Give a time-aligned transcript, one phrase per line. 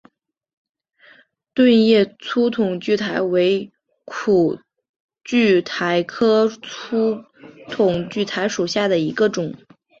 [1.53, 3.71] 盾叶粗筒苣苔为
[4.03, 4.57] 苦
[5.23, 7.23] 苣苔科粗
[7.69, 9.53] 筒苣苔属下的一个种。